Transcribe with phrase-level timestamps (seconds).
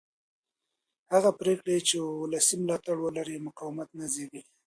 [1.13, 4.41] هغه پرېکړې چې ولسي ملاتړ ولري مقاومت نه زېږوي